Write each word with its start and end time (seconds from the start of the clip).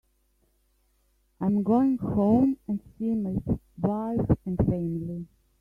I'm 1.39 1.61
going 1.61 1.99
home 1.99 2.57
and 2.67 2.81
see 2.97 3.13
my 3.13 3.35
wife 3.79 4.35
and 4.47 4.57
family. 4.57 5.27